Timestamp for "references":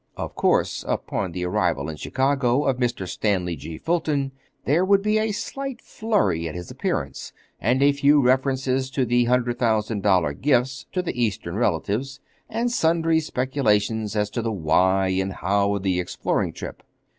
8.19-8.89